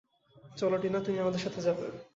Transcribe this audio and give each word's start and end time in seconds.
চলো 0.57 0.77
টিনা 0.77 0.99
তুমিও 0.99 1.23
আমাদের 1.23 1.41
সাথে 1.41 1.59
যাবে। 1.61 1.85